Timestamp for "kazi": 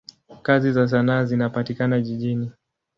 0.41-0.71